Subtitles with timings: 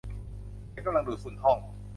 [0.73, 1.59] ฉันกำลังดูดฝุ่นห้อง